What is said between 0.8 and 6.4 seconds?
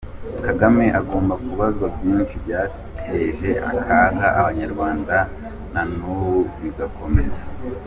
agomba kubazwa byinshi byateje akaga abanyarwanda na n’ubu